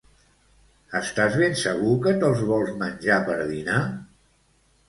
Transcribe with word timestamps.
Estàs 0.99 1.37
ben 1.41 1.53
segur 1.65 1.91
que 2.05 2.13
te'l 2.25 2.35
vols 2.53 2.75
menjar 2.81 3.21
per 3.29 3.39
dinar? 3.55 3.81